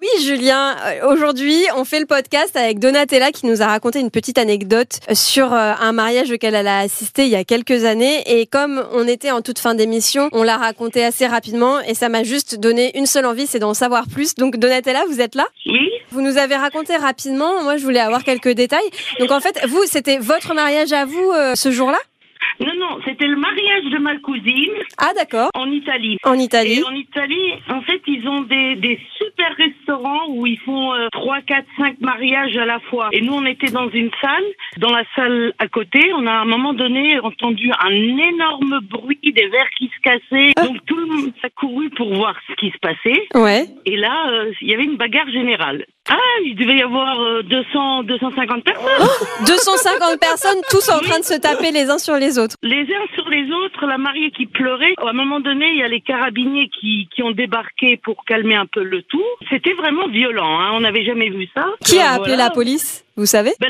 [0.00, 0.76] Oui, Julien.
[0.86, 5.00] Euh, aujourd'hui, on fait le podcast avec Donatella qui nous a raconté une petite anecdote
[5.12, 8.22] sur euh, un mariage auquel elle a assisté il y a quelques années.
[8.26, 12.08] Et comme on était en toute fin d'émission, on l'a raconté assez rapidement et ça
[12.08, 14.34] m'a juste donné une seule envie, c'est d'en savoir plus.
[14.36, 15.46] Donc, Donatella, vous êtes là?
[15.66, 15.90] Oui.
[16.10, 17.62] Vous nous avez raconté rapidement.
[17.62, 18.88] Moi, je voulais avoir quelques détails.
[19.18, 21.98] Donc, en fait, vous, c'était votre mariage à vous euh, ce jour-là?
[22.60, 25.50] Non, non, c'était le mariage de ma cousine Ah, d'accord.
[25.54, 26.18] en Italie.
[26.24, 26.80] En Italie.
[26.80, 31.08] Et en Italie, en fait, ils ont des, des super restaurants où ils font euh,
[31.12, 33.08] 3, 4, 5 mariages à la fois.
[33.12, 34.44] Et nous, on était dans une salle.
[34.78, 39.18] Dans la salle à côté, on a à un moment donné entendu un énorme bruit,
[39.22, 40.52] des verres qui se cassaient.
[40.56, 40.66] Ah.
[40.66, 43.26] Donc tout le monde a couru pour voir ce qui se passait.
[43.34, 43.66] Ouais.
[43.86, 45.84] Et là, euh, il y avait une bagarre générale.
[46.10, 49.08] Ah, il devait y avoir euh, 200, 250 personnes.
[49.46, 52.56] 250 personnes, tous en train de se taper les uns sur les autres.
[52.62, 54.94] Les uns sur les autres, la mariée qui pleurait.
[54.98, 58.56] À un moment donné, il y a les carabiniers qui, qui ont débarqué pour calmer
[58.56, 59.22] un peu le tout.
[59.48, 60.72] C'était vraiment violent, hein.
[60.74, 61.66] on n'avait jamais vu ça.
[61.84, 62.44] Qui a Euh, appelé voilà.
[62.48, 63.04] la police?
[63.18, 63.68] Vous savez ben,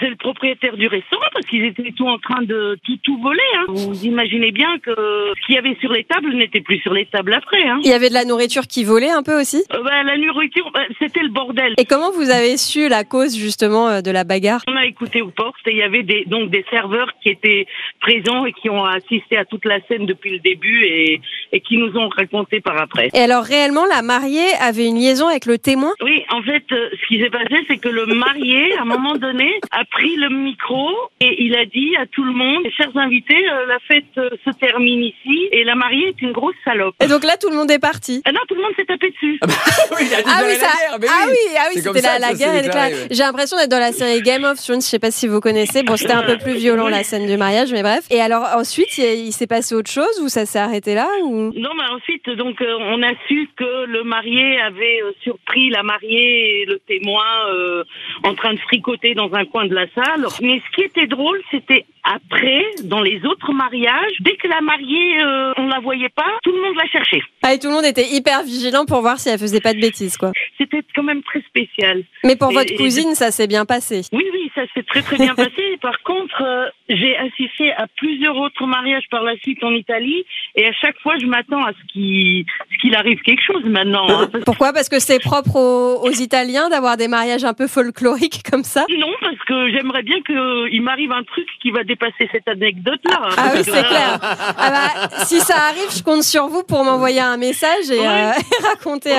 [0.00, 3.38] C'est le propriétaire du restaurant parce qu'ils étaient tout en train de tout, tout voler.
[3.58, 3.66] Hein.
[3.68, 7.04] Vous imaginez bien que ce qu'il y avait sur les tables n'était plus sur les
[7.04, 7.62] tables après.
[7.68, 7.80] Hein.
[7.84, 10.70] Il y avait de la nourriture qui volait un peu aussi Euh, ben, la nourriture,
[10.72, 11.74] ben, c'était le bordel.
[11.76, 15.20] Et comment vous avez su la cause justement euh, de la bagarre On a écouté
[15.20, 17.66] aux portes et il y avait des, donc des serveurs qui étaient
[18.00, 21.20] présents et qui ont assisté à toute la scène depuis le début et,
[21.52, 23.10] et qui nous ont raconté par après.
[23.12, 26.88] Et alors réellement, la mariée avait une liaison avec le témoin Oui, en fait, euh,
[27.02, 30.28] ce qui s'est passé, c'est que le marié, à un moment donné, a pris le
[30.28, 30.88] micro
[31.20, 34.50] et il a dit à tout le monde, chers invités, euh, la fête euh, se
[34.58, 36.94] termine ici et la mariée est une grosse salope.
[37.02, 38.22] Et donc là, tout le monde est parti.
[38.24, 39.38] Ah non, tout le monde s'est tapé dessus.
[39.42, 40.66] oui, il a Ah oui, déclaré ça...
[40.92, 42.92] la guerre, mais ah oui, ah c'était la, la guerre déclarée.
[42.94, 43.08] ouais.
[43.10, 44.80] J'ai l'impression d'être dans la série Game of Thrones.
[44.80, 45.82] Je sais pas si vous connaissez.
[45.82, 48.06] Bon, c'était un peu plus violent la scène du mariage, mais bref.
[48.10, 51.52] Et alors ensuite, il, il s'est passé autre chose ou ça s'est arrêté là ou?
[51.54, 55.82] Non, mais ensuite, donc, euh, on a su que le marié avait euh, surpris la
[55.82, 57.84] mariée et le témoin euh,
[58.24, 60.26] en train de fricoter dans un coin de la salle.
[60.40, 65.20] Mais ce qui était drôle, c'était après, dans les autres mariages, dès que la mariée,
[65.22, 67.20] euh, on la voyait pas, tout le monde la cherchait.
[67.42, 69.80] Ah, et tout le monde était hyper vigilant pour voir si elle faisait pas de
[69.80, 70.32] bêtises, quoi.
[70.56, 72.04] C'était quand même très spécial.
[72.24, 74.02] Mais pour Et- votre et- cousine, ça s'est bien passé.
[74.12, 75.76] Oui, oui, ça s'est très très bien passé.
[75.82, 80.24] Par contre, euh, j'ai assisté à plusieurs autres mariages par la suite en Italie,
[80.56, 84.06] et à chaque fois, je m'attends à ce qu'il arrive quelque chose maintenant.
[84.08, 84.30] hein.
[84.46, 84.72] Pourquoi?
[84.72, 88.84] Parce que c'est propre aux, aux Italiens d'avoir des mariages un peu folkloriques comme ça.
[88.96, 93.28] Non, parce que j'aimerais bien qu'il m'arrive un truc qui va dépasser cette anecdote-là.
[93.36, 94.18] Ah oui, c'est clair.
[94.22, 98.06] Ah bah, si ça arrive, je compte sur vous pour m'envoyer un message et, Oui.
[98.06, 98.30] euh,
[98.60, 99.12] et raconter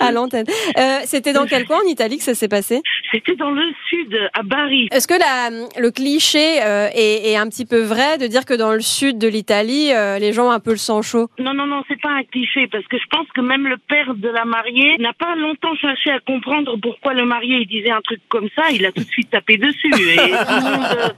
[0.00, 0.46] à l'antenne.
[0.78, 2.80] Euh, C'était dans quel coin en Italie que ça s'est passé?
[3.12, 4.88] C'était dans le sud, à Bari.
[4.90, 8.54] Est-ce que la, le cliché euh, est, est un petit peu vrai de dire que
[8.54, 11.28] dans le sud de l'Italie, euh, les gens ont un peu le sang chaud?
[11.38, 14.14] Non, non, non, c'est pas un cliché, parce que je pense que même le père
[14.14, 18.00] de la mariée n'a pas longtemps cherché à comprendre pourquoi le marié il disait un
[18.00, 18.63] truc comme ça.
[18.72, 19.90] Il a tout de suite tapé dessus.
[19.92, 21.08] Et tout le monde, euh,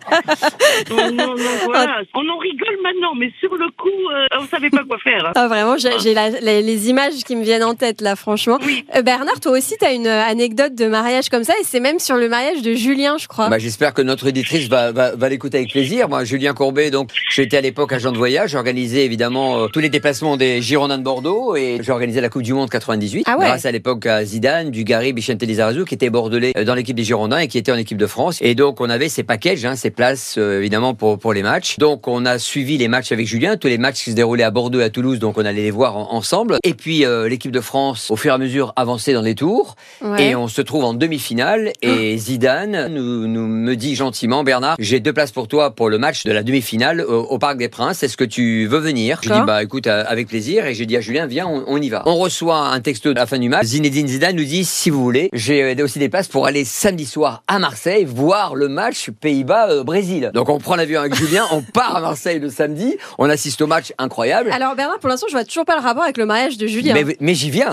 [0.89, 1.99] donc, donc, donc, voilà.
[2.15, 5.27] On en rigole maintenant, mais sur le coup, euh, on savait pas quoi faire.
[5.27, 5.33] hein.
[5.34, 5.91] Ah vraiment, j'ai
[6.43, 8.59] les, les images qui me viennent en tête là, franchement.
[8.97, 11.99] Euh, Bernard, toi aussi, tu as une anecdote de mariage comme ça et c'est même
[11.99, 13.49] sur le mariage de Julien, je crois.
[13.49, 16.09] Bah, J'espère que notre éditrice va, va, va l'écouter avec plaisir.
[16.09, 19.89] Moi, Julien Courbet, donc j'étais à l'époque agent de voyage, j'organisais évidemment euh, tous les
[19.89, 23.47] déplacements des Girondins de Bordeaux et j'ai organisé la Coupe du Monde 98 Ah ouais.
[23.47, 27.05] grâce à l'époque à Zidane, Dugarry, Bichente Lizarazu qui était bordelais euh, dans l'équipe des
[27.05, 28.38] Girondins et qui était en équipe de France.
[28.41, 31.76] Et donc on avait ces packages, hein, ces places euh, évidemment pour pour les matchs.
[31.78, 34.50] Donc on a suivi les matchs avec Julien, tous les matchs qui se déroulaient à
[34.50, 36.58] Bordeaux et à Toulouse, donc on allait les voir en- ensemble.
[36.64, 39.76] Et puis euh, l'équipe de France, au fur et à mesure, avançait dans les tours.
[40.02, 40.28] Ouais.
[40.30, 45.00] Et on se trouve en demi-finale et Zidane nous, nous me dit gentiment Bernard, j'ai
[45.00, 48.03] deux places pour toi pour le match de la demi-finale au, au Parc des Princes.
[48.03, 49.18] Est-ce que tu veux venir?
[49.22, 49.47] Je dis D'accord.
[49.47, 52.03] bah écoute euh, avec plaisir et j'ai dit à Julien viens on, on y va.
[52.06, 53.66] On reçoit un texto de la fin du match.
[53.66, 57.26] Zinedine Zidane nous dit si vous voulez, j'ai aussi des places pour aller samedi soir
[57.47, 60.31] à Marseille voir le match Pays-Bas euh, Brésil.
[60.34, 63.67] Donc on prend l'avion avec Julien, on part à Marseille le samedi, on assiste au
[63.67, 64.51] match incroyable.
[64.53, 66.95] Alors Bernard, pour l'instant, je vois toujours pas le rapport avec le mariage de Julien.
[66.95, 67.71] Mais, mais j'y viens.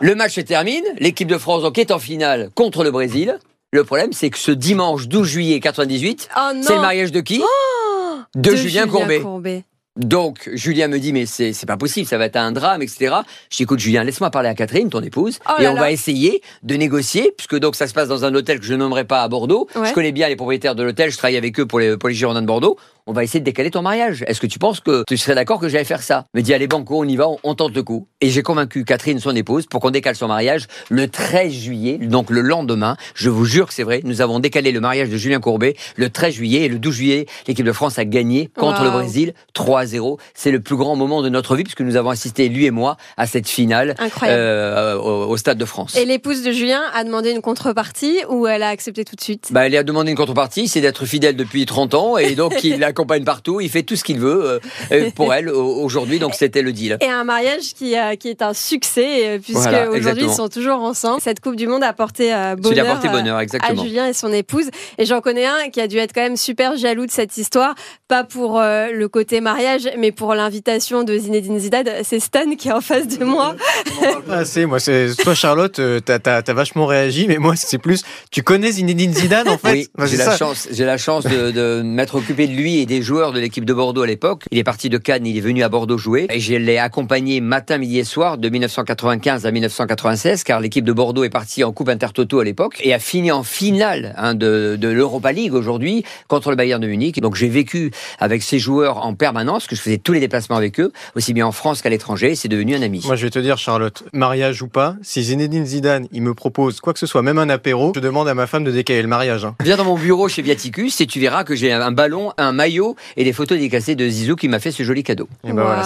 [0.00, 0.84] le match se termine.
[0.98, 3.38] L'équipe de France donc est en finale contre le Brésil.
[3.72, 7.20] Le problème, c'est que ce dimanche 12 juillet 98, Oh non c'est le mariage de
[7.20, 7.42] qui?
[7.42, 9.20] Oh De, Julien, Courbet.
[9.20, 9.64] Courbet.
[9.96, 13.14] Donc Julien me dit mais c'est c'est pas possible, ça va être un drame, etc.
[13.48, 15.82] Je dis écoute Julien, laisse-moi parler à Catherine, ton épouse, Oh et là on là.
[15.82, 19.04] va essayer de négocier, puisque donc ça se passe dans un hôtel que je nommerai
[19.04, 19.68] pas à Bordeaux.
[19.76, 19.88] Ouais.
[19.88, 22.14] Je connais bien les propriétaires de l'hôtel, je travaille avec eux pour les pour les
[22.16, 22.76] Girondins de Bordeaux.
[23.06, 24.24] On va essayer de décaler ton mariage.
[24.26, 26.24] Est-ce que tu penses que tu serais d'accord que j'allais faire ça?
[26.32, 28.08] Me dit allez banco, on y va, on, tente le coup.
[28.22, 32.30] Et j'ai convaincu Catherine, son épouse, pour qu'on décale son mariage le 13 juillet, donc
[32.30, 32.96] le lendemain.
[33.14, 34.00] Je vous jure que c'est vrai.
[34.04, 37.26] Nous avons décalé le mariage de Julien Courbet le 13 juillet et le 12 juillet,
[37.46, 40.18] l'équipe de France a gagné contre le Brésil 3-0.
[40.32, 42.96] C'est le plus grand moment de notre vie puisque nous avons assisté lui et moi
[43.16, 45.96] à cette finale euh, au, Stade de France.
[45.96, 49.48] Et l'épouse de Julien a demandé une contrepartie ou elle a accepté tout de suite?
[49.50, 52.78] Bah, elle a demandé une contrepartie, c'est d'être fidèle depuis 30 ans et donc il
[52.94, 54.58] l'accompagne partout, il fait tout ce qu'il veut euh,
[54.92, 56.96] euh, pour elle aujourd'hui, donc c'était le deal.
[57.00, 61.20] Et un mariage qui, qui est un succès puisque aujourd'hui ils sont toujours ensemble.
[61.20, 63.80] Cette Coupe du Monde a apporté bonheur, apporté bonheur exactement.
[63.80, 64.70] à Julien et son épouse.
[64.98, 67.74] Et j'en connais un qui a dû être quand même super jaloux de cette histoire,
[68.06, 71.88] pas pour le côté mariage, mais pour l'invitation de Zinedine Zidane.
[72.04, 73.56] C'est Stan qui est en face de moi.
[74.30, 78.04] ah, c'est moi, c'est toi Charlotte, t'as as, vachement réagi, mais moi c'est plus.
[78.30, 79.88] Tu connais Zinedine Zidane en fait?
[79.98, 83.00] Oui, j'ai la chance, j'ai la chance de, de m'être occupé de lui et des
[83.00, 84.42] joueurs de l'équipe de Bordeaux à l'époque.
[84.50, 87.40] Il est parti de Cannes, il est venu à Bordeaux jouer et je l'ai accompagné
[87.40, 91.72] matin, midi et soir de 1995 à 1996, car l'équipe de Bordeaux est partie en
[91.72, 96.04] Coupe Intertoto à l'époque et a fini en finale hein, de, de l'Europa League aujourd'hui
[96.28, 97.22] contre le Bayern de Munich.
[97.22, 100.78] Donc j'ai vécu avec ces joueurs en permanence, que je faisais tous les déplacements avec
[100.78, 102.34] eux, aussi bien en France qu'à l'étranger.
[102.34, 103.00] C'est devenu un ami.
[103.06, 106.82] Moi, je vais te dire, Charlotte, mariage ou pas, si Zinedine Zidane, il me propose
[106.82, 109.08] quoi que ce soit, même un apéro, je demande à ma femme de décaler le
[109.08, 109.46] mariage.
[109.46, 109.54] Hein.
[109.62, 112.73] Viens dans mon bureau chez Viaticus et tu verras que j'ai un ballon, un maillot
[113.16, 115.28] et des photos dédicacées de Zizou qui m'a fait ce joli cadeau.
[115.44, 115.82] Et ben voilà,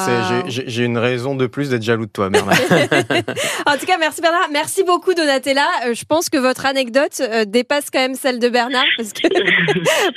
[0.48, 2.58] j'ai une raison de plus d'être jaloux de toi, Bernard.
[3.66, 4.48] en tout cas, merci Bernard.
[4.52, 5.66] Merci beaucoup, Donatella.
[5.86, 9.28] Euh, je pense que votre anecdote euh, dépasse quand même celle de Bernard parce que,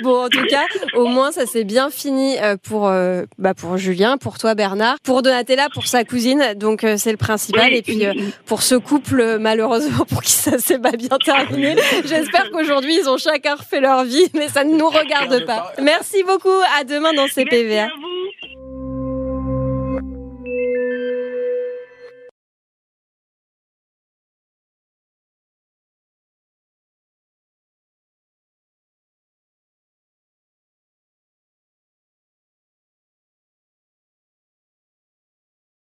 [0.03, 0.65] bon, en tout cas,
[0.95, 2.91] au moins, ça s'est bien fini euh, pour,
[3.37, 6.53] bah, pour Julien, pour toi, Bernard, pour Donatella, pour sa cousine.
[6.55, 7.73] Donc, c'est le principal.
[7.73, 8.03] Et puis,
[8.45, 11.75] pour ce couple, malheureusement, pour qui ça s'est pas bien terminé,
[12.05, 15.73] j'espère qu'aujourd'hui, ils ont chacun refait leur vie, mais ça ne nous regarde pas.
[15.81, 16.60] Merci beaucoup.
[16.79, 17.89] À demain dans CPVA.